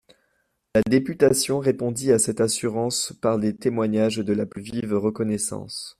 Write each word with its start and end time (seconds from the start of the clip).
La 0.73 0.81
députation 0.89 1.59
répondit 1.59 2.11
à 2.11 2.17
cette 2.17 2.41
assurance 2.41 3.13
par 3.21 3.37
les 3.37 3.55
témoignages 3.55 4.17
de 4.17 4.33
la 4.33 4.47
plus 4.47 4.63
vive 4.63 4.95
reconnaissance. 4.95 5.89